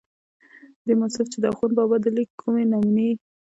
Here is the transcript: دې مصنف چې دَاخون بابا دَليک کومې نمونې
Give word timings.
دې 0.85 0.93
مصنف 1.01 1.27
چې 1.31 1.37
دَاخون 1.43 1.71
بابا 1.77 1.97
دَليک 2.01 2.29
کومې 2.41 2.63
نمونې 2.71 3.09